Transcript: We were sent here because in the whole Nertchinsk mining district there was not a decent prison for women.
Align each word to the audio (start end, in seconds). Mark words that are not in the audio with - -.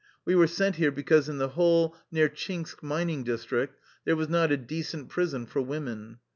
We 0.25 0.33
were 0.33 0.47
sent 0.47 0.77
here 0.77 0.91
because 0.91 1.29
in 1.29 1.37
the 1.37 1.49
whole 1.49 1.95
Nertchinsk 2.11 2.81
mining 2.81 3.23
district 3.23 3.77
there 4.03 4.15
was 4.15 4.29
not 4.29 4.51
a 4.51 4.57
decent 4.57 5.09
prison 5.09 5.45
for 5.45 5.61
women. 5.61 6.17